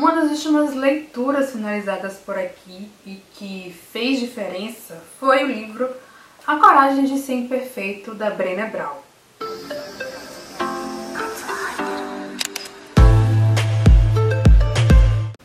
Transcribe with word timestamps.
Uma 0.00 0.14
das 0.14 0.30
últimas 0.30 0.74
leituras 0.74 1.52
finalizadas 1.52 2.14
por 2.14 2.38
aqui 2.38 2.90
e 3.04 3.22
que 3.34 3.76
fez 3.92 4.18
diferença 4.18 4.98
foi 5.20 5.44
o 5.44 5.46
livro 5.46 5.90
A 6.46 6.56
Coragem 6.56 7.04
de 7.04 7.18
Ser 7.18 7.34
Imperfeito, 7.34 8.14
da 8.14 8.30
Brené 8.30 8.64
Brown. 8.64 8.96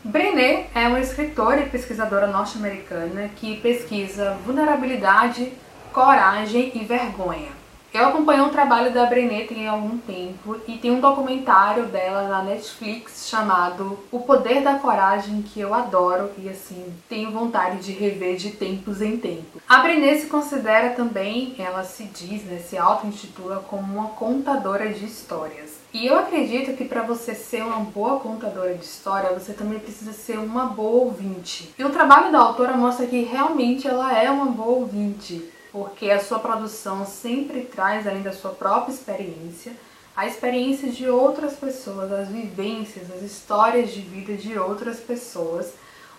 Brené 0.02 0.68
é 0.74 0.88
uma 0.88 1.00
escritora 1.00 1.60
e 1.60 1.68
pesquisadora 1.68 2.26
norte-americana 2.26 3.28
que 3.36 3.60
pesquisa 3.60 4.38
vulnerabilidade, 4.46 5.52
coragem 5.92 6.72
e 6.74 6.82
vergonha. 6.82 7.65
Eu 7.94 8.08
acompanho 8.08 8.44
o 8.44 8.50
trabalho 8.50 8.92
da 8.92 9.06
Brené 9.06 9.44
tem 9.44 9.66
algum 9.66 9.96
tempo 9.96 10.56
e 10.68 10.76
tem 10.76 10.90
um 10.90 11.00
documentário 11.00 11.86
dela 11.86 12.28
na 12.28 12.42
Netflix 12.42 13.26
chamado 13.28 13.98
O 14.12 14.20
Poder 14.20 14.60
da 14.60 14.74
Coragem 14.74 15.40
que 15.40 15.60
eu 15.60 15.72
adoro 15.72 16.30
e 16.36 16.48
assim 16.48 16.92
tenho 17.08 17.30
vontade 17.30 17.78
de 17.78 17.92
rever 17.92 18.36
de 18.36 18.50
tempos 18.50 19.00
em 19.00 19.16
tempos. 19.16 19.62
A 19.68 19.78
Brené 19.78 20.18
se 20.18 20.26
considera 20.26 20.90
também, 20.90 21.54
ela 21.58 21.84
se 21.84 22.04
diz, 22.04 22.44
né, 22.44 22.58
se 22.58 22.76
auto-intitula 22.76 23.64
como 23.68 23.98
uma 23.98 24.08
contadora 24.10 24.90
de 24.90 25.04
histórias. 25.06 25.76
E 25.92 26.06
eu 26.06 26.18
acredito 26.18 26.76
que 26.76 26.84
para 26.84 27.00
você 27.00 27.34
ser 27.34 27.62
uma 27.62 27.78
boa 27.78 28.20
contadora 28.20 28.74
de 28.74 28.84
história, 28.84 29.30
você 29.30 29.54
também 29.54 29.78
precisa 29.78 30.12
ser 30.12 30.38
uma 30.38 30.66
boa 30.66 31.04
ouvinte. 31.04 31.72
E 31.78 31.82
o 31.82 31.88
trabalho 31.88 32.30
da 32.30 32.38
autora 32.38 32.76
mostra 32.76 33.06
que 33.06 33.22
realmente 33.22 33.88
ela 33.88 34.12
é 34.12 34.30
uma 34.30 34.44
boa 34.44 34.80
ouvinte 34.80 35.42
porque 35.76 36.10
a 36.10 36.18
sua 36.18 36.38
produção 36.38 37.04
sempre 37.04 37.60
traz, 37.60 38.06
além 38.06 38.22
da 38.22 38.32
sua 38.32 38.52
própria 38.52 38.94
experiência, 38.94 39.74
a 40.16 40.26
experiência 40.26 40.90
de 40.90 41.06
outras 41.06 41.52
pessoas, 41.52 42.10
as 42.10 42.28
vivências, 42.28 43.10
as 43.10 43.20
histórias 43.20 43.90
de 43.90 44.00
vida 44.00 44.32
de 44.38 44.58
outras 44.58 44.98
pessoas, 44.98 45.74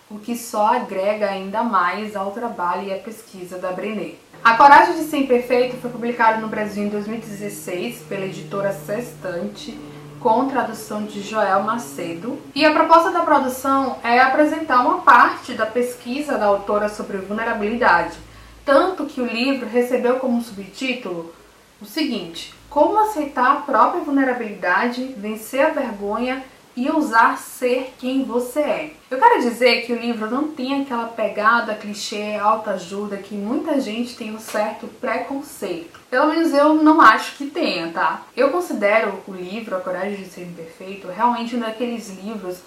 o 0.08 0.16
que 0.16 0.36
só 0.36 0.76
agrega 0.76 1.28
ainda 1.28 1.64
mais 1.64 2.14
ao 2.14 2.30
trabalho 2.30 2.86
e 2.86 2.94
à 2.94 2.98
pesquisa 2.98 3.58
da 3.58 3.72
Brené. 3.72 4.12
A 4.44 4.56
Coragem 4.56 4.94
de 4.94 5.10
Ser 5.10 5.16
Imperfeito 5.16 5.76
foi 5.78 5.90
publicado 5.90 6.40
no 6.40 6.46
Brasil 6.46 6.84
em 6.84 6.88
2016 6.88 8.02
pela 8.08 8.26
editora 8.26 8.72
Sextante, 8.72 9.76
com 10.20 10.46
tradução 10.46 11.02
de 11.02 11.20
Joel 11.20 11.64
Macedo. 11.64 12.38
E 12.54 12.64
a 12.64 12.72
proposta 12.72 13.10
da 13.10 13.22
produção 13.22 13.98
é 14.04 14.20
apresentar 14.20 14.82
uma 14.82 14.98
parte 14.98 15.54
da 15.54 15.66
pesquisa 15.66 16.38
da 16.38 16.46
autora 16.46 16.88
sobre 16.88 17.16
vulnerabilidade, 17.18 18.27
tanto 18.68 19.06
que 19.06 19.18
o 19.18 19.26
livro 19.26 19.66
recebeu 19.66 20.16
como 20.16 20.42
subtítulo 20.42 21.34
o 21.80 21.86
seguinte: 21.86 22.52
Como 22.68 22.98
aceitar 22.98 23.50
a 23.50 23.60
própria 23.62 24.02
vulnerabilidade, 24.02 25.14
vencer 25.16 25.64
a 25.64 25.70
vergonha 25.70 26.44
e 26.76 26.86
ousar 26.90 27.38
ser 27.38 27.94
quem 27.98 28.24
você 28.24 28.60
é. 28.60 28.92
Eu 29.10 29.18
quero 29.18 29.40
dizer 29.40 29.86
que 29.86 29.92
o 29.94 29.98
livro 29.98 30.30
não 30.30 30.48
tem 30.48 30.82
aquela 30.82 31.06
pegada 31.06 31.74
clichê, 31.74 32.36
alta 32.36 32.72
ajuda 32.72 33.16
que 33.16 33.34
muita 33.34 33.80
gente 33.80 34.14
tem 34.14 34.34
um 34.34 34.38
certo 34.38 34.86
preconceito. 34.86 35.98
Pelo 36.10 36.28
menos 36.28 36.52
eu 36.52 36.74
não 36.74 37.00
acho 37.00 37.36
que 37.36 37.46
tenha, 37.46 37.90
tá? 37.90 38.26
Eu 38.36 38.50
considero 38.50 39.14
o 39.26 39.32
livro 39.32 39.76
A 39.76 39.80
Coragem 39.80 40.18
de 40.18 40.26
Ser 40.26 40.42
Imperfeito 40.42 41.08
realmente 41.08 41.56
um 41.56 41.60
daqueles 41.60 42.10
livros 42.22 42.58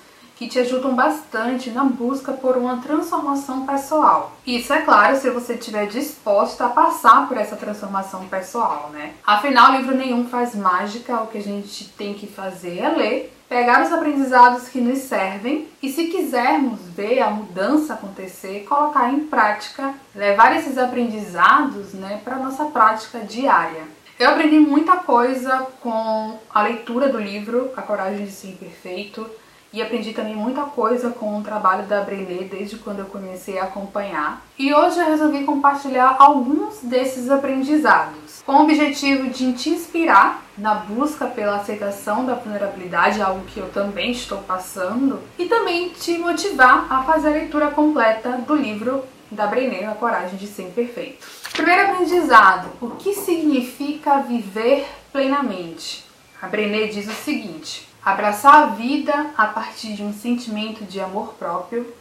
que 0.42 0.48
te 0.48 0.58
ajudam 0.58 0.96
bastante 0.96 1.70
na 1.70 1.84
busca 1.84 2.34
por 2.34 2.58
uma 2.58 2.78
transformação 2.78 3.64
pessoal. 3.64 4.36
Isso 4.44 4.74
é 4.74 4.82
claro 4.82 5.16
se 5.16 5.30
você 5.30 5.54
estiver 5.54 5.86
disposta 5.86 6.66
a 6.66 6.70
passar 6.70 7.28
por 7.28 7.38
essa 7.38 7.56
transformação 7.56 8.28
pessoal, 8.28 8.90
né? 8.92 9.14
Afinal, 9.24 9.74
livro 9.74 9.96
nenhum 9.96 10.28
faz 10.28 10.56
mágica, 10.56 11.22
o 11.22 11.28
que 11.28 11.38
a 11.38 11.44
gente 11.44 11.90
tem 11.90 12.16
que 12.16 12.26
fazer 12.26 12.80
é 12.80 12.90
ler, 12.90 13.34
pegar 13.48 13.84
os 13.84 13.94
aprendizados 13.94 14.68
que 14.68 14.82
nos 14.82 14.98
servem 14.98 15.68
e 15.80 15.92
se 15.92 16.08
quisermos 16.08 16.80
ver 16.90 17.20
a 17.20 17.30
mudança 17.30 17.94
acontecer, 17.94 18.66
colocar 18.68 19.14
em 19.14 19.20
prática, 19.20 19.94
levar 20.16 20.58
esses 20.58 20.76
aprendizados, 20.80 21.94
né, 21.94 22.20
para 22.24 22.38
nossa 22.38 22.66
prática 22.66 23.20
diária. 23.20 23.84
Eu 24.18 24.32
aprendi 24.32 24.58
muita 24.58 24.98
coisa 24.98 25.68
com 25.82 26.40
a 26.52 26.64
leitura 26.64 27.10
do 27.10 27.20
livro 27.20 27.70
A 27.78 27.84
Coragem 27.84 28.26
de 28.26 28.32
Ser 28.32 28.48
Imperfeito 28.48 29.30
e 29.74 29.82
aprendi 29.82 30.14
também 30.14 30.36
muita 30.36 30.64
coisa 30.64 31.12
com 31.12 31.38
o 31.38 31.44
trabalho 31.44 31.88
da 31.88 32.02
Brené 32.02 32.44
desde 32.44 32.78
quando 32.78 33.00
eu 33.00 33.06
comecei 33.06 33.58
a 33.58 33.64
acompanhar. 33.64 34.46
E 34.58 34.74
hoje 34.74 35.00
eu 35.00 35.06
resolvi 35.06 35.44
compartilhar 35.46 36.18
alguns 36.20 36.80
desses 36.82 37.30
aprendizados, 37.30 38.42
com 38.46 38.54
o 38.54 38.64
objetivo 38.64 39.30
de 39.30 39.54
te 39.54 39.70
inspirar 39.70 40.44
na 40.58 40.76
busca 40.76 41.26
pela 41.26 41.58
aceitação 41.58 42.26
da 42.26 42.36
vulnerabilidade, 42.36 43.22
algo 43.22 43.46
que 43.46 43.60
eu 43.60 43.70
também 43.70 44.12
estou 44.12 44.40
passando, 44.40 45.20
e 45.40 45.46
também 45.46 45.90
te 45.90 46.18
motivar 46.18 46.88
a 46.92 47.04
fazer 47.04 47.30
a 47.30 47.32
leitura 47.32 47.72
completa 47.72 48.32
do 48.46 48.56
livro 48.56 49.04
da 49.32 49.48
Brené, 49.48 49.86
A 49.86 49.96
Coragem 49.96 50.38
de 50.38 50.48
Ser 50.48 50.64
Imperfeito. 50.64 51.26
Primeiro 51.54 51.92
aprendizado: 51.92 52.70
o 52.82 52.92
que 52.92 53.14
significa 53.14 54.20
viver 54.20 54.86
plenamente? 55.12 56.06
A 56.42 56.48
Brené 56.48 56.88
diz 56.88 57.08
o 57.08 57.14
seguinte: 57.14 57.88
Abraçar 58.04 58.64
a 58.64 58.66
vida 58.68 59.32
a 59.38 59.46
partir 59.46 59.94
de 59.94 60.02
um 60.02 60.12
sentimento 60.12 60.84
de 60.84 61.00
amor 61.00 61.36
próprio, 61.36 61.94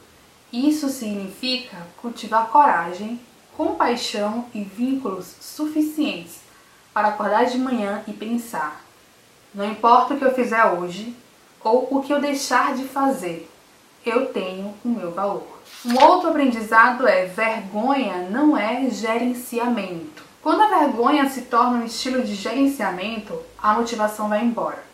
isso 0.51 0.89
significa 0.89 1.77
cultivar 2.01 2.49
coragem, 2.49 3.21
compaixão 3.55 4.47
e 4.55 4.63
vínculos 4.63 5.37
suficientes 5.43 6.41
para 6.95 7.09
acordar 7.09 7.45
de 7.45 7.59
manhã 7.59 8.03
e 8.09 8.15
pensar: 8.15 8.81
não 9.55 9.71
importa 9.71 10.15
o 10.15 10.19
que 10.19 10.25
eu 10.25 10.35
fizer 10.35 10.65
hoje 10.65 11.15
ou 11.63 11.87
o 11.91 12.03
que 12.03 12.15
eu 12.15 12.19
deixar 12.19 12.75
de 12.75 12.85
fazer, 12.85 13.51
eu 14.05 14.33
tenho 14.33 14.75
o 14.83 14.89
meu 14.89 15.11
valor. 15.11 15.61
Um 15.85 16.03
outro 16.03 16.31
aprendizado 16.31 17.07
é: 17.07 17.27
vergonha 17.27 18.27
não 18.31 18.57
é 18.57 18.89
gerenciamento. 18.89 20.25
Quando 20.43 20.63
a 20.63 20.79
vergonha 20.79 21.29
se 21.29 21.43
torna 21.43 21.81
um 21.81 21.85
estilo 21.85 22.23
de 22.23 22.35
gerenciamento, 22.35 23.39
a 23.63 23.75
motivação 23.75 24.31
vai 24.31 24.43
embora. 24.43 24.90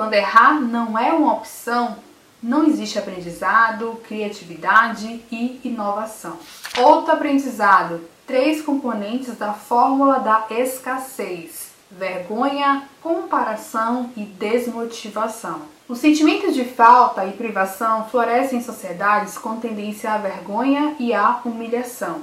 Quando 0.00 0.14
errar 0.14 0.58
não 0.58 0.98
é 0.98 1.12
uma 1.12 1.34
opção, 1.34 1.98
não 2.42 2.64
existe 2.64 2.98
aprendizado, 2.98 4.00
criatividade 4.08 5.22
e 5.30 5.60
inovação. 5.62 6.38
Outro 6.78 7.12
aprendizado: 7.12 8.00
três 8.26 8.62
componentes 8.62 9.36
da 9.36 9.52
fórmula 9.52 10.18
da 10.18 10.46
escassez: 10.48 11.72
vergonha, 11.90 12.84
comparação 13.02 14.10
e 14.16 14.22
desmotivação. 14.22 15.64
O 15.86 15.94
sentimento 15.94 16.50
de 16.50 16.64
falta 16.64 17.26
e 17.26 17.32
privação 17.32 18.06
florescem 18.06 18.60
em 18.60 18.62
sociedades 18.62 19.36
com 19.36 19.60
tendência 19.60 20.14
à 20.14 20.16
vergonha 20.16 20.96
e 20.98 21.12
à 21.12 21.42
humilhação, 21.44 22.22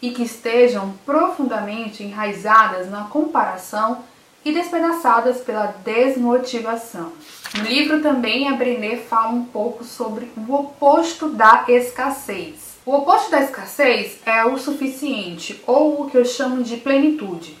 e 0.00 0.12
que 0.12 0.22
estejam 0.22 0.94
profundamente 1.04 2.04
enraizadas 2.04 2.88
na 2.88 3.06
comparação 3.06 4.04
e 4.48 4.52
despedaçadas 4.52 5.42
pela 5.42 5.74
desmotivação. 5.84 7.12
No 7.54 7.64
livro 7.64 8.00
também 8.00 8.48
a 8.48 8.54
Brené 8.54 8.96
fala 8.96 9.30
um 9.30 9.44
pouco 9.44 9.84
sobre 9.84 10.30
o 10.36 10.54
oposto 10.54 11.28
da 11.28 11.64
escassez. 11.68 12.78
O 12.86 12.94
oposto 12.94 13.30
da 13.30 13.42
escassez 13.42 14.18
é 14.24 14.44
o 14.46 14.56
suficiente 14.56 15.62
ou 15.66 16.02
o 16.02 16.10
que 16.10 16.16
eu 16.16 16.24
chamo 16.24 16.62
de 16.62 16.78
plenitude. 16.78 17.56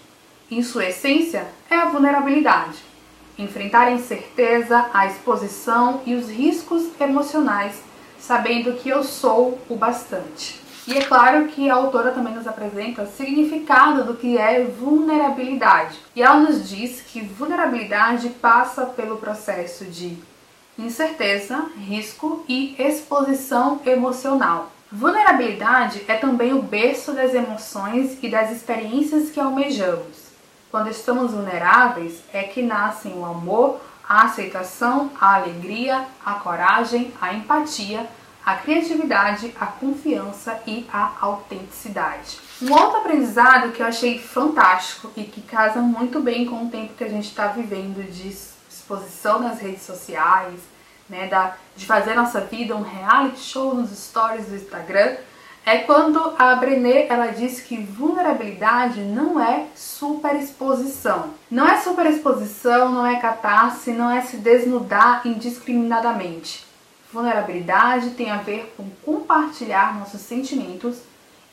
Em 0.50 0.62
sua 0.62 0.86
essência, 0.86 1.46
é 1.70 1.74
a 1.74 1.90
vulnerabilidade. 1.90 2.78
Enfrentar 3.38 3.88
a 3.88 3.92
incerteza, 3.92 4.86
a 4.94 5.06
exposição 5.06 6.00
e 6.06 6.14
os 6.14 6.30
riscos 6.30 6.84
emocionais, 6.98 7.82
sabendo 8.18 8.72
que 8.72 8.88
eu 8.88 9.04
sou 9.04 9.58
o 9.68 9.76
bastante. 9.76 10.58
E 10.88 10.96
é 10.96 11.04
claro 11.04 11.48
que 11.48 11.68
a 11.68 11.74
autora 11.74 12.12
também 12.12 12.32
nos 12.32 12.46
apresenta 12.46 13.02
o 13.02 13.06
significado 13.06 14.04
do 14.04 14.14
que 14.14 14.38
é 14.38 14.64
vulnerabilidade. 14.64 15.98
E 16.16 16.22
ela 16.22 16.40
nos 16.40 16.66
diz 16.66 17.02
que 17.02 17.20
vulnerabilidade 17.20 18.30
passa 18.30 18.86
pelo 18.86 19.18
processo 19.18 19.84
de 19.84 20.16
incerteza, 20.78 21.66
risco 21.76 22.42
e 22.48 22.74
exposição 22.78 23.82
emocional. 23.84 24.72
Vulnerabilidade 24.90 26.02
é 26.08 26.14
também 26.14 26.54
o 26.54 26.62
berço 26.62 27.12
das 27.12 27.34
emoções 27.34 28.16
e 28.22 28.30
das 28.30 28.50
experiências 28.50 29.28
que 29.28 29.38
almejamos. 29.38 30.28
Quando 30.70 30.88
estamos 30.88 31.32
vulneráveis 31.32 32.22
é 32.32 32.44
que 32.44 32.62
nascem 32.62 33.12
o 33.12 33.26
amor, 33.26 33.78
a 34.08 34.22
aceitação, 34.22 35.10
a 35.20 35.34
alegria, 35.34 36.06
a 36.24 36.32
coragem, 36.36 37.12
a 37.20 37.34
empatia, 37.34 38.08
a 38.48 38.54
criatividade, 38.54 39.54
a 39.60 39.66
confiança 39.66 40.58
e 40.66 40.86
a 40.90 41.12
autenticidade. 41.20 42.38
Um 42.62 42.72
outro 42.72 42.96
aprendizado 42.96 43.72
que 43.72 43.82
eu 43.82 43.86
achei 43.86 44.18
fantástico 44.18 45.12
e 45.14 45.24
que 45.24 45.42
casa 45.42 45.80
muito 45.80 46.18
bem 46.18 46.46
com 46.46 46.64
o 46.64 46.70
tempo 46.70 46.94
que 46.94 47.04
a 47.04 47.10
gente 47.10 47.28
está 47.28 47.48
vivendo 47.48 48.02
de 48.10 48.28
exposição 48.70 49.38
nas 49.38 49.60
redes 49.60 49.82
sociais, 49.82 50.60
né, 51.10 51.26
da, 51.26 51.56
de 51.76 51.84
fazer 51.84 52.14
nossa 52.14 52.40
vida 52.40 52.74
um 52.74 52.80
reality 52.80 53.38
show 53.38 53.74
nos 53.74 53.90
stories 53.90 54.46
do 54.46 54.56
Instagram, 54.56 55.16
é 55.66 55.80
quando 55.80 56.34
a 56.38 56.54
Brené 56.54 57.06
ela 57.06 57.26
diz 57.26 57.60
que 57.60 57.76
vulnerabilidade 57.76 59.02
não 59.02 59.38
é 59.38 59.66
superexposição. 59.76 61.34
Não 61.50 61.68
é 61.68 61.76
superexposição, 61.76 62.92
não 62.92 63.06
é 63.06 63.20
catarse, 63.20 63.90
não 63.90 64.10
é 64.10 64.22
se 64.22 64.38
desnudar 64.38 65.20
indiscriminadamente 65.26 66.66
Vulnerabilidade 67.12 68.10
tem 68.10 68.30
a 68.30 68.36
ver 68.36 68.74
com 68.76 68.88
compartilhar 69.04 69.98
nossos 69.98 70.20
sentimentos 70.20 70.98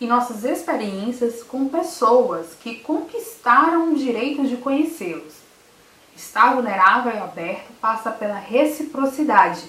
e 0.01 0.05
nossas 0.05 0.43
experiências 0.43 1.41
com 1.41 1.69
pessoas 1.69 2.47
que 2.61 2.75
conquistaram 2.75 3.93
o 3.93 3.95
direito 3.95 4.45
de 4.45 4.57
conhecê-los. 4.57 5.33
Estar 6.15 6.53
vulnerável 6.53 7.13
e 7.13 7.17
aberto 7.17 7.71
passa 7.79 8.11
pela 8.11 8.35
reciprocidade 8.35 9.63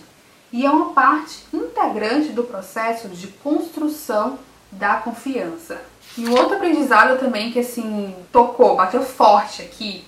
e 0.52 0.64
é 0.64 0.70
uma 0.70 0.92
parte 0.92 1.44
integrante 1.52 2.30
do 2.30 2.44
processo 2.44 3.08
de 3.08 3.28
construção 3.28 4.38
da 4.70 4.96
confiança. 4.96 5.80
E 6.16 6.26
um 6.26 6.32
outro 6.32 6.56
aprendizado 6.56 7.18
também 7.18 7.52
que 7.52 7.60
assim 7.60 8.14
tocou, 8.32 8.76
bateu 8.76 9.02
forte 9.02 9.62
aqui, 9.62 10.04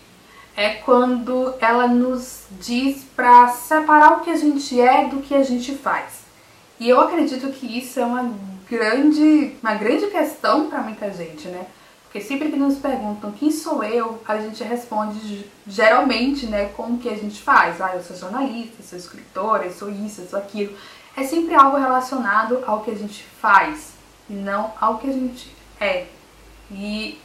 é 0.58 0.70
quando 0.70 1.54
ela 1.60 1.86
nos 1.86 2.46
diz 2.58 3.04
para 3.14 3.46
separar 3.46 4.14
o 4.14 4.20
que 4.22 4.30
a 4.30 4.36
gente 4.36 4.80
é 4.80 5.06
do 5.06 5.22
que 5.22 5.32
a 5.32 5.44
gente 5.44 5.72
faz. 5.76 6.24
E 6.80 6.88
eu 6.88 7.00
acredito 7.00 7.48
que 7.52 7.78
isso 7.78 8.00
é 8.00 8.04
uma 8.04 8.34
grande, 8.68 9.54
uma 9.62 9.74
grande 9.74 10.08
questão 10.08 10.68
para 10.68 10.80
muita 10.80 11.12
gente, 11.12 11.46
né? 11.46 11.64
Porque 12.02 12.20
sempre 12.20 12.50
que 12.50 12.58
nos 12.58 12.76
perguntam 12.76 13.30
quem 13.30 13.52
sou 13.52 13.84
eu, 13.84 14.20
a 14.26 14.36
gente 14.38 14.64
responde 14.64 15.46
geralmente, 15.64 16.46
né, 16.46 16.70
com 16.76 16.94
o 16.94 16.98
que 16.98 17.08
a 17.08 17.16
gente 17.16 17.40
faz. 17.40 17.80
Ah, 17.80 17.94
eu 17.94 18.02
sou 18.02 18.16
jornalista, 18.16 18.82
sou 18.82 18.98
escritora, 18.98 19.64
eu 19.64 19.72
sou 19.72 19.88
isso, 19.88 20.22
eu 20.22 20.26
sou 20.26 20.40
aquilo. 20.40 20.76
É 21.16 21.22
sempre 21.22 21.54
algo 21.54 21.76
relacionado 21.76 22.64
ao 22.66 22.80
que 22.80 22.90
a 22.90 22.96
gente 22.96 23.22
faz 23.40 23.92
e 24.28 24.32
não 24.32 24.72
ao 24.80 24.98
que 24.98 25.08
a 25.08 25.12
gente 25.12 25.54
é. 25.80 26.06
E 26.68 27.16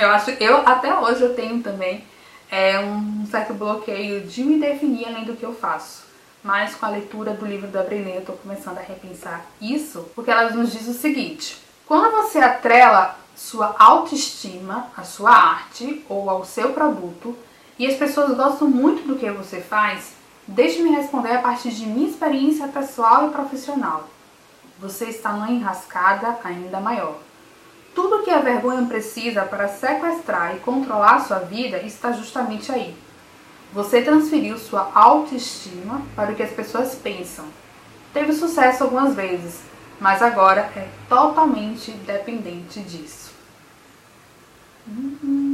eu 0.00 0.10
acho, 0.10 0.30
eu 0.30 0.58
até 0.58 0.96
hoje 0.96 1.22
eu 1.22 1.34
tenho 1.34 1.60
também 1.60 2.04
é, 2.50 2.78
um 2.80 3.26
certo 3.30 3.54
bloqueio 3.54 4.22
de 4.22 4.42
me 4.42 4.58
definir 4.58 5.06
além 5.06 5.24
do 5.24 5.36
que 5.36 5.44
eu 5.44 5.54
faço. 5.54 6.04
Mas 6.42 6.74
com 6.74 6.86
a 6.86 6.90
leitura 6.90 7.32
do 7.32 7.44
livro 7.44 7.68
da 7.68 7.82
Brené 7.82 8.18
eu 8.18 8.24
tô 8.24 8.32
começando 8.32 8.78
a 8.78 8.82
repensar 8.82 9.44
isso, 9.60 10.08
porque 10.14 10.30
ela 10.30 10.50
nos 10.50 10.72
diz 10.72 10.86
o 10.86 10.94
seguinte: 10.94 11.58
quando 11.86 12.12
você 12.12 12.38
atrela 12.38 13.18
sua 13.34 13.74
autoestima 13.78 14.90
à 14.96 15.02
sua 15.02 15.30
arte 15.30 16.04
ou 16.08 16.30
ao 16.30 16.44
seu 16.44 16.72
produto 16.72 17.36
e 17.78 17.86
as 17.86 17.96
pessoas 17.96 18.36
gostam 18.36 18.68
muito 18.68 19.06
do 19.06 19.16
que 19.16 19.30
você 19.30 19.60
faz, 19.60 20.12
deixe-me 20.46 20.90
responder 20.90 21.32
a 21.32 21.42
partir 21.42 21.70
de 21.70 21.86
minha 21.86 22.08
experiência 22.08 22.68
pessoal 22.68 23.28
e 23.28 23.32
profissional 23.32 24.08
você 24.78 25.06
está 25.06 25.32
numa 25.32 25.50
enrascada 25.50 26.38
ainda 26.44 26.80
maior. 26.80 27.16
Tudo 27.94 28.22
que 28.22 28.30
a 28.30 28.40
vergonha 28.40 28.86
precisa 28.86 29.42
para 29.42 29.68
sequestrar 29.68 30.56
e 30.56 30.60
controlar 30.60 31.20
sua 31.20 31.40
vida 31.40 31.78
está 31.78 32.12
justamente 32.12 32.70
aí. 32.70 32.94
Você 33.72 34.02
transferiu 34.02 34.58
sua 34.58 34.90
autoestima 34.94 36.02
para 36.16 36.32
o 36.32 36.34
que 36.34 36.42
as 36.42 36.50
pessoas 36.50 36.94
pensam. 36.94 37.44
Teve 38.14 38.32
sucesso 38.32 38.84
algumas 38.84 39.14
vezes, 39.14 39.60
mas 40.00 40.22
agora 40.22 40.70
é 40.74 40.88
totalmente 41.08 41.90
dependente 41.90 42.80
disso. 42.80 43.32
Uhum. 44.86 45.47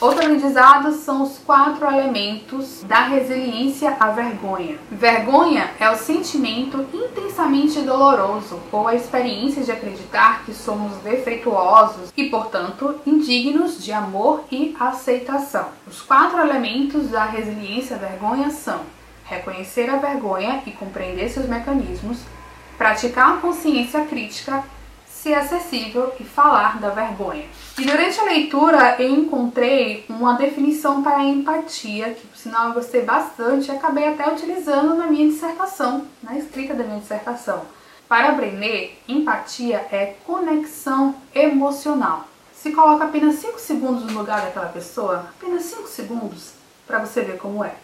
Outro 0.00 0.24
aprendizado 0.24 0.92
são 0.92 1.22
os 1.22 1.38
quatro 1.40 1.86
elementos 1.86 2.82
da 2.84 3.02
resiliência 3.02 3.94
à 4.00 4.10
vergonha. 4.12 4.78
Vergonha 4.90 5.72
é 5.78 5.90
o 5.90 5.96
sentimento 5.96 6.86
intensamente 6.94 7.82
doloroso 7.82 8.58
ou 8.72 8.88
a 8.88 8.94
experiência 8.94 9.62
de 9.62 9.70
acreditar 9.70 10.42
que 10.46 10.54
somos 10.54 10.96
defeituosos 11.02 12.10
e, 12.16 12.30
portanto, 12.30 12.98
indignos 13.06 13.84
de 13.84 13.92
amor 13.92 14.44
e 14.50 14.74
aceitação. 14.80 15.68
Os 15.86 16.00
quatro 16.00 16.38
elementos 16.40 17.08
da 17.08 17.26
resiliência 17.26 17.96
à 17.96 17.98
vergonha 17.98 18.48
são 18.48 18.80
reconhecer 19.24 19.90
a 19.90 19.96
vergonha 19.96 20.62
e 20.64 20.70
compreender 20.70 21.28
seus 21.28 21.46
mecanismos, 21.46 22.20
praticar 22.78 23.34
a 23.34 23.36
consciência 23.36 24.06
crítica 24.06 24.64
ser 25.22 25.34
acessível 25.34 26.12
e 26.18 26.24
falar 26.24 26.80
da 26.80 26.88
vergonha. 26.90 27.44
E 27.78 27.84
durante 27.84 28.18
a 28.18 28.24
leitura 28.24 28.96
eu 28.98 29.10
encontrei 29.10 30.04
uma 30.08 30.34
definição 30.34 31.02
para 31.02 31.24
empatia, 31.24 32.14
que 32.14 32.26
por 32.26 32.36
sinal 32.36 32.68
eu 32.68 32.74
gostei 32.74 33.02
bastante 33.02 33.68
e 33.68 33.70
acabei 33.70 34.08
até 34.08 34.30
utilizando 34.32 34.94
na 34.94 35.06
minha 35.06 35.28
dissertação, 35.28 36.06
na 36.22 36.38
escrita 36.38 36.74
da 36.74 36.84
minha 36.84 37.00
dissertação. 37.00 37.62
Para 38.08 38.32
Brené, 38.32 38.90
empatia 39.06 39.86
é 39.92 40.14
conexão 40.26 41.14
emocional. 41.34 42.26
Se 42.52 42.72
coloca 42.72 43.04
apenas 43.04 43.36
5 43.36 43.58
segundos 43.58 44.04
no 44.04 44.18
lugar 44.18 44.40
daquela 44.40 44.66
pessoa, 44.66 45.26
apenas 45.36 45.64
5 45.64 45.86
segundos, 45.86 46.52
para 46.86 46.98
você 46.98 47.22
ver 47.22 47.38
como 47.38 47.64
é. 47.64 47.74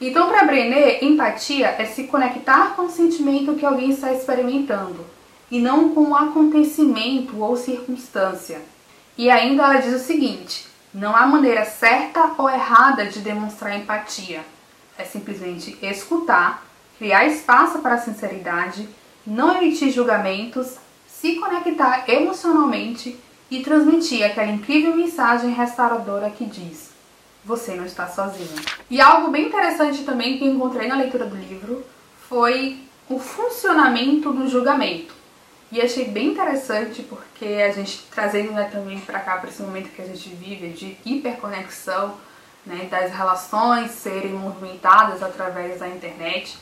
Então, 0.00 0.28
para 0.28 0.44
Brené, 0.44 1.04
empatia 1.04 1.74
é 1.78 1.84
se 1.84 2.04
conectar 2.04 2.74
com 2.74 2.82
o 2.82 2.90
sentimento 2.90 3.54
que 3.54 3.64
alguém 3.66 3.90
está 3.90 4.12
experimentando, 4.12 5.04
e 5.50 5.60
não 5.60 5.94
com 5.94 6.02
um 6.02 6.16
acontecimento 6.16 7.38
ou 7.38 7.56
circunstância. 7.56 8.60
E 9.16 9.30
ainda 9.30 9.64
ela 9.64 9.80
diz 9.80 9.94
o 9.94 10.04
seguinte: 10.04 10.66
não 10.92 11.14
há 11.14 11.26
maneira 11.26 11.64
certa 11.64 12.32
ou 12.38 12.48
errada 12.48 13.06
de 13.06 13.20
demonstrar 13.20 13.78
empatia. 13.78 14.44
É 14.96 15.04
simplesmente 15.04 15.78
escutar, 15.82 16.64
criar 16.98 17.26
espaço 17.26 17.78
para 17.78 17.94
a 17.94 18.00
sinceridade, 18.00 18.88
não 19.26 19.56
emitir 19.56 19.92
julgamentos, 19.92 20.76
se 21.06 21.36
conectar 21.36 22.04
emocionalmente 22.08 23.18
e 23.50 23.60
transmitir 23.60 24.24
aquela 24.24 24.50
incrível 24.50 24.94
mensagem 24.94 25.52
restauradora 25.52 26.30
que 26.30 26.44
diz: 26.44 26.90
você 27.44 27.74
não 27.74 27.84
está 27.84 28.06
sozinho. 28.06 28.56
E 28.90 29.00
algo 29.00 29.30
bem 29.30 29.46
interessante 29.46 30.04
também 30.04 30.38
que 30.38 30.44
encontrei 30.44 30.88
na 30.88 30.96
leitura 30.96 31.26
do 31.26 31.36
livro 31.36 31.84
foi 32.28 32.78
o 33.08 33.18
funcionamento 33.18 34.32
do 34.32 34.48
julgamento. 34.48 35.17
E 35.70 35.82
achei 35.82 36.06
bem 36.06 36.28
interessante 36.28 37.02
porque 37.02 37.44
a 37.44 37.70
gente 37.70 38.06
trazendo 38.10 38.52
né, 38.52 38.70
também 38.72 38.98
para 39.00 39.20
cá, 39.20 39.36
para 39.36 39.50
esse 39.50 39.62
momento 39.62 39.90
que 39.90 40.00
a 40.00 40.06
gente 40.06 40.30
vive 40.30 40.70
de 40.70 40.96
hiperconexão, 41.04 42.14
né, 42.64 42.86
das 42.90 43.12
relações 43.12 43.90
serem 43.90 44.32
movimentadas 44.32 45.22
através 45.22 45.80
da 45.80 45.88
internet, 45.88 46.58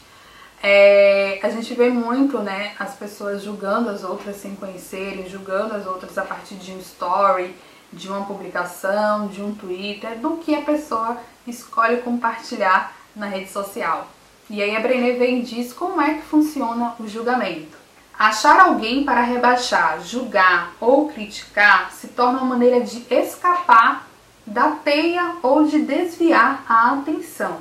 é, 0.62 1.38
a 1.42 1.48
gente 1.50 1.72
vê 1.74 1.88
muito 1.88 2.38
né, 2.38 2.74
as 2.78 2.94
pessoas 2.94 3.42
julgando 3.42 3.90
as 3.90 4.02
outras 4.02 4.36
sem 4.36 4.56
conhecerem, 4.56 5.28
julgando 5.28 5.74
as 5.74 5.86
outras 5.86 6.18
a 6.18 6.22
partir 6.22 6.56
de 6.56 6.72
um 6.72 6.78
story, 6.78 7.54
de 7.92 8.08
uma 8.08 8.24
publicação, 8.24 9.28
de 9.28 9.40
um 9.40 9.54
Twitter, 9.54 10.18
do 10.18 10.38
que 10.38 10.54
a 10.54 10.62
pessoa 10.62 11.18
escolhe 11.46 11.98
compartilhar 11.98 12.96
na 13.14 13.26
rede 13.26 13.50
social. 13.50 14.08
E 14.50 14.62
aí 14.62 14.74
a 14.74 14.80
Brené 14.80 15.12
vem 15.12 15.42
diz 15.42 15.72
como 15.72 16.00
é 16.00 16.14
que 16.14 16.22
funciona 16.22 16.94
o 16.98 17.06
julgamento. 17.06 17.85
Achar 18.18 18.60
alguém 18.60 19.04
para 19.04 19.20
rebaixar, 19.20 20.00
julgar 20.00 20.72
ou 20.80 21.08
criticar 21.08 21.92
se 21.92 22.08
torna 22.08 22.38
uma 22.38 22.46
maneira 22.46 22.80
de 22.80 23.04
escapar 23.10 24.08
da 24.46 24.70
teia 24.70 25.36
ou 25.42 25.66
de 25.66 25.80
desviar 25.80 26.64
a 26.66 26.92
atenção. 26.92 27.58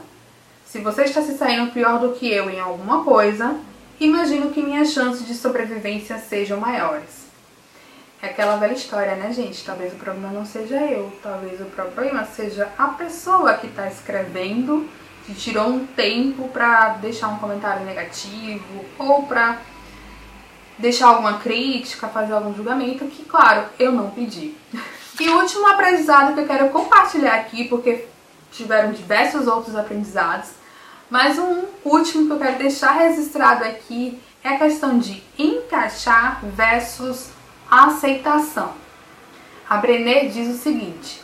Se 0.65 0.79
você 0.79 1.03
está 1.03 1.21
se 1.21 1.37
saindo 1.37 1.73
pior 1.73 1.99
do 1.99 2.13
que 2.13 2.31
eu 2.31 2.49
em 2.49 2.59
alguma 2.59 3.03
coisa, 3.03 3.59
imagino 3.99 4.51
que 4.51 4.61
minhas 4.61 4.91
chances 4.91 5.27
de 5.27 5.33
sobrevivência 5.33 6.17
sejam 6.19 6.59
maiores. 6.59 7.25
É 8.21 8.27
aquela 8.27 8.55
velha 8.55 8.73
história, 8.73 9.15
né, 9.15 9.33
gente? 9.33 9.63
Talvez 9.65 9.91
o 9.91 9.97
problema 9.97 10.31
não 10.31 10.45
seja 10.45 10.77
eu, 10.77 11.11
talvez 11.21 11.59
o 11.59 11.65
problema 11.65 12.23
seja 12.23 12.69
a 12.77 12.87
pessoa 12.87 13.55
que 13.55 13.67
está 13.67 13.87
escrevendo, 13.87 14.87
que 15.25 15.33
tirou 15.33 15.67
um 15.67 15.85
tempo 15.85 16.47
para 16.47 16.89
deixar 16.93 17.27
um 17.27 17.39
comentário 17.39 17.85
negativo 17.85 18.85
ou 18.97 19.23
para 19.23 19.59
deixar 20.77 21.07
alguma 21.07 21.39
crítica, 21.39 22.07
fazer 22.07 22.33
algum 22.33 22.53
julgamento, 22.53 23.05
que, 23.05 23.23
claro, 23.23 23.65
eu 23.79 23.91
não 23.91 24.09
pedi. 24.09 24.55
E 25.17 25.29
o 25.29 25.39
último 25.39 25.65
aprendizado 25.65 26.33
que 26.33 26.41
eu 26.41 26.45
quero 26.45 26.69
compartilhar 26.71 27.35
aqui, 27.35 27.69
porque 27.69 28.05
tiveram 28.51 28.91
diversos 28.91 29.47
outros 29.47 29.73
aprendizados, 29.73 30.49
mas 31.09 31.39
um 31.39 31.63
último 31.85 32.25
que 32.25 32.33
eu 32.33 32.37
quero 32.37 32.57
deixar 32.57 32.91
registrado 32.91 33.63
aqui 33.63 34.19
é 34.43 34.49
a 34.49 34.57
questão 34.57 34.97
de 34.97 35.23
encaixar 35.39 36.41
versus 36.43 37.29
aceitação. 37.71 38.73
A 39.69 39.77
Brené 39.77 40.25
diz 40.25 40.53
o 40.53 40.57
seguinte: 40.57 41.21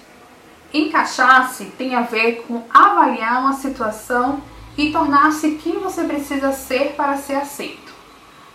encaixar-se 0.73 1.65
tem 1.65 1.93
a 1.93 2.01
ver 2.01 2.43
com 2.47 2.63
avaliar 2.73 3.41
uma 3.41 3.53
situação 3.53 4.41
e 4.77 4.91
tornar-se 4.91 5.51
quem 5.55 5.79
você 5.79 6.03
precisa 6.03 6.51
ser 6.51 6.93
para 6.95 7.17
ser 7.17 7.35
aceito. 7.35 7.80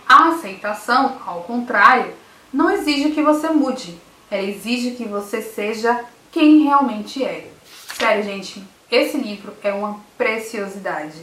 A 0.07 0.29
aceitação, 0.29 1.17
ao 1.25 1.41
contrário, 1.41 2.13
não 2.53 2.69
exige 2.69 3.11
que 3.11 3.21
você 3.21 3.49
mude, 3.49 3.99
ela 4.31 4.43
exige 4.43 4.91
que 4.91 5.05
você 5.05 5.41
seja 5.41 6.05
quem 6.31 6.63
realmente 6.63 7.23
é. 7.23 7.51
Sério, 7.97 8.23
gente, 8.23 8.63
esse 8.89 9.17
livro 9.17 9.53
é 9.63 9.73
uma 9.73 9.99
preciosidade. 10.17 11.19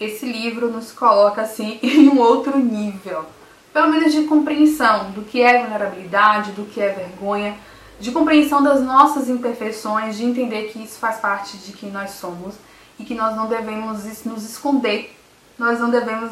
Esse 0.00 0.26
livro 0.26 0.70
nos 0.70 0.92
coloca 0.92 1.42
assim 1.42 1.78
em 1.82 2.08
um 2.08 2.18
outro 2.18 2.58
nível, 2.58 3.24
pelo 3.72 3.90
menos 3.90 4.12
de 4.12 4.22
compreensão 4.24 5.10
do 5.10 5.22
que 5.22 5.42
é 5.42 5.60
vulnerabilidade, 5.60 6.52
do 6.52 6.64
que 6.64 6.80
é 6.80 6.90
vergonha, 6.90 7.56
de 7.98 8.12
compreensão 8.12 8.62
das 8.62 8.80
nossas 8.80 9.28
imperfeições, 9.28 10.16
de 10.16 10.24
entender 10.24 10.68
que 10.68 10.82
isso 10.82 10.98
faz 10.98 11.18
parte 11.18 11.58
de 11.58 11.72
quem 11.72 11.90
nós 11.90 12.12
somos 12.12 12.54
e 12.98 13.04
que 13.04 13.14
nós 13.14 13.36
não 13.36 13.46
devemos 13.48 14.24
nos 14.24 14.44
esconder, 14.44 15.14
nós 15.58 15.78
não 15.80 15.90
devemos 15.90 16.30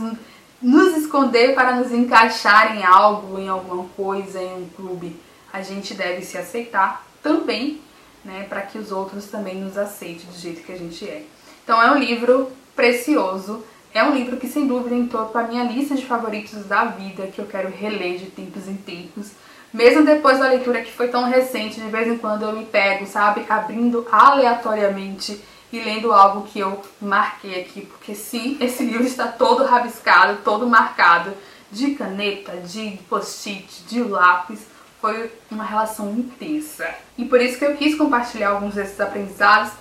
nos 0.61 0.97
esconder 0.97 1.55
para 1.55 1.77
nos 1.77 1.93
encaixar 1.93 2.77
em 2.77 2.85
algo, 2.85 3.39
em 3.39 3.49
alguma 3.49 3.85
coisa, 3.97 4.43
em 4.43 4.63
um 4.63 4.69
clube. 4.77 5.17
A 5.53 5.63
gente 5.63 5.95
deve 5.95 6.23
se 6.23 6.37
aceitar 6.37 7.07
também, 7.23 7.81
né, 8.25 8.47
para 8.49 8.63
que 8.63 8.79
os 8.79 8.91
outros 8.91 9.27
também 9.27 9.57
nos 9.57 9.79
aceitem 9.79 10.27
do 10.27 10.39
jeito 10.39 10.63
que 10.63 10.73
a 10.73 10.77
gente 10.77 11.09
é. 11.09 11.25
Então 11.65 11.81
é 11.81 11.91
um 11.91 11.99
livro 11.99 12.51
precioso, 12.75 13.65
é 13.95 14.03
um 14.03 14.15
livro 14.15 14.37
que 14.37 14.47
sem 14.47 14.67
dúvida 14.67 14.95
entrou 14.95 15.27
para 15.27 15.47
minha 15.47 15.65
lista 15.65 15.95
de 15.95 16.05
favoritos 16.05 16.65
da 16.67 16.85
vida, 16.87 17.27
que 17.29 17.41
eu 17.41 17.47
quero 17.47 17.71
reler 17.71 18.19
de 18.19 18.27
tempos 18.27 18.69
em 18.69 18.77
tempos. 18.77 19.31
Mesmo 19.73 20.05
depois 20.05 20.39
da 20.39 20.49
leitura 20.49 20.83
que 20.83 20.93
foi 20.93 21.09
tão 21.09 21.25
recente, 21.25 21.81
de 21.81 21.89
vez 21.89 22.09
em 22.09 22.17
quando 22.17 22.43
eu 22.43 22.53
me 22.53 22.65
pego, 22.65 23.07
sabe, 23.07 23.45
abrindo 23.49 24.07
aleatoriamente 24.11 25.41
e 25.73 25.81
lendo 25.81 26.13
algo 26.13 26.47
que 26.47 26.59
eu 26.59 26.83
marquei 27.01 27.61
aqui, 27.61 27.83
porque 27.83 28.15
sim, 28.15 28.57
esse 28.61 28.85
livro 28.85 29.05
está 29.05 29.29
todo 29.29 29.65
rabiscado, 29.65 30.41
todo 30.43 30.67
marcado 30.67 31.33
de 31.71 31.95
caneta, 31.95 32.57
de 32.59 32.99
post-it, 33.09 33.85
de 33.85 34.03
lápis. 34.03 34.61
Foi 35.01 35.31
uma 35.51 35.65
relação 35.65 36.11
intensa. 36.11 36.89
E 37.17 37.25
por 37.25 37.41
isso 37.41 37.59
que 37.59 37.65
eu 37.65 37.77
quis 37.77 37.97
compartilhar 37.97 38.51
alguns 38.51 38.75
desses 38.75 39.01
aprendizados, 39.01 39.73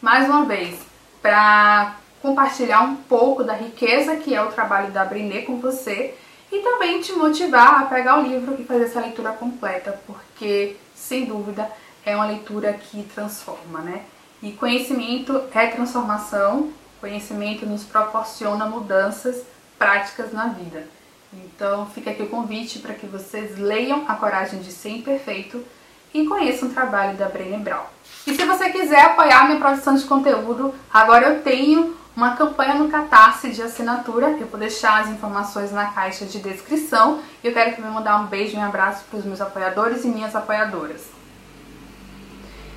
mais 0.00 0.28
uma 0.28 0.44
vez, 0.46 0.80
para 1.22 1.96
compartilhar 2.20 2.80
um 2.80 2.96
pouco 2.96 3.44
da 3.44 3.52
riqueza 3.52 4.16
que 4.16 4.34
é 4.34 4.42
o 4.42 4.50
trabalho 4.50 4.90
da 4.90 5.04
Brené 5.04 5.42
com 5.42 5.60
você 5.60 6.14
e 6.50 6.58
também 6.60 7.00
te 7.00 7.12
motivar 7.12 7.82
a 7.82 7.86
pegar 7.86 8.18
o 8.18 8.22
livro 8.22 8.56
e 8.58 8.64
fazer 8.64 8.84
essa 8.84 9.00
leitura 9.00 9.32
completa, 9.32 10.00
porque 10.06 10.76
sem 10.94 11.26
dúvida 11.26 11.70
é 12.04 12.16
uma 12.16 12.26
leitura 12.26 12.72
que 12.72 13.02
transforma, 13.14 13.80
né? 13.80 14.02
E 14.44 14.52
conhecimento 14.52 15.40
é 15.54 15.68
transformação, 15.68 16.70
conhecimento 17.00 17.64
nos 17.64 17.82
proporciona 17.82 18.66
mudanças 18.66 19.42
práticas 19.78 20.34
na 20.34 20.48
vida. 20.48 20.86
Então 21.32 21.86
fica 21.86 22.10
aqui 22.10 22.24
o 22.24 22.28
convite 22.28 22.78
para 22.78 22.92
que 22.92 23.06
vocês 23.06 23.58
leiam 23.58 24.04
A 24.06 24.14
Coragem 24.16 24.60
de 24.60 24.70
Ser 24.70 24.90
Imperfeito 24.90 25.64
e 26.12 26.26
conheçam 26.26 26.68
o 26.68 26.72
trabalho 26.72 27.16
da 27.16 27.26
Brené 27.26 27.56
Brown. 27.56 27.86
E 28.26 28.34
se 28.34 28.44
você 28.44 28.68
quiser 28.68 29.00
apoiar 29.06 29.46
minha 29.46 29.58
produção 29.58 29.94
de 29.94 30.04
conteúdo, 30.04 30.74
agora 30.92 31.28
eu 31.28 31.42
tenho 31.42 31.96
uma 32.14 32.36
campanha 32.36 32.74
no 32.74 32.90
Catarse 32.90 33.48
de 33.48 33.62
assinatura. 33.62 34.36
Eu 34.38 34.46
vou 34.48 34.60
deixar 34.60 35.00
as 35.00 35.08
informações 35.08 35.72
na 35.72 35.86
caixa 35.86 36.26
de 36.26 36.38
descrição. 36.38 37.18
E 37.42 37.46
eu 37.46 37.54
quero 37.54 37.76
também 37.76 37.90
mandar 37.90 38.20
um 38.20 38.26
beijo 38.26 38.54
e 38.54 38.58
um 38.58 38.62
abraço 38.62 39.04
para 39.08 39.20
os 39.20 39.24
meus 39.24 39.40
apoiadores 39.40 40.04
e 40.04 40.08
minhas 40.08 40.36
apoiadoras. 40.36 41.13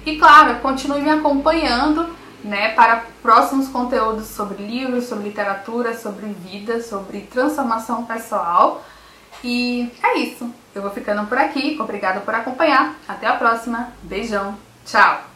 E 0.07 0.15
claro, 0.15 0.61
continue 0.61 1.01
me 1.01 1.09
acompanhando 1.09 2.15
né, 2.41 2.69
para 2.69 3.03
próximos 3.21 3.67
conteúdos 3.67 4.27
sobre 4.27 4.65
livros, 4.65 5.03
sobre 5.03 5.25
literatura, 5.25 5.97
sobre 5.97 6.27
vida, 6.27 6.81
sobre 6.81 7.19
transformação 7.23 8.05
pessoal. 8.05 8.85
E 9.43 9.91
é 10.01 10.19
isso. 10.19 10.49
Eu 10.73 10.81
vou 10.81 10.91
ficando 10.91 11.27
por 11.27 11.37
aqui. 11.37 11.77
Obrigada 11.77 12.21
por 12.21 12.33
acompanhar. 12.33 12.95
Até 13.05 13.27
a 13.27 13.33
próxima. 13.33 13.91
Beijão. 14.01 14.55
Tchau. 14.85 15.26